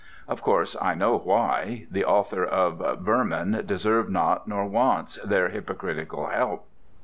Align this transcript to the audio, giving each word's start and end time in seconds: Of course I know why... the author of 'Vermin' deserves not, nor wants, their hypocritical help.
Of 0.27 0.41
course 0.41 0.75
I 0.81 0.95
know 0.95 1.15
why... 1.15 1.85
the 1.91 2.05
author 2.05 2.43
of 2.43 2.79
'Vermin' 3.01 3.61
deserves 3.67 4.09
not, 4.09 4.47
nor 4.47 4.65
wants, 4.65 5.17
their 5.23 5.49
hypocritical 5.49 6.25
help. 6.25 6.65